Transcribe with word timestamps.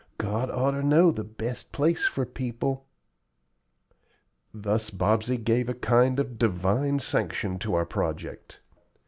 God 0.17 0.49
oughter 0.49 0.81
know 0.81 1.11
the 1.11 1.23
best 1.23 1.71
place 1.71 2.07
for 2.07 2.25
people." 2.25 2.87
Thus 4.51 4.89
Bobsey 4.89 5.37
gave 5.37 5.69
a 5.69 5.75
kind 5.75 6.19
of 6.19 6.39
divine 6.39 6.97
sanction 6.97 7.59
to 7.59 7.75
our 7.75 7.85
project. 7.85 8.61